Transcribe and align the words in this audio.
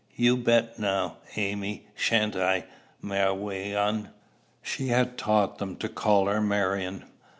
You 0.15 0.35
bette' 0.35 0.79
now, 0.79 1.17
Amy?' 1.35 1.85
Sha'n't 1.93 2.35
I, 2.35 2.65
Mawion?" 3.03 4.09
She 4.63 4.87
had 4.87 5.15
taught 5.15 5.59
them 5.59 5.75
to 5.75 5.87
call 5.87 6.25
her 6.25 6.41
Marion. 6.41 7.05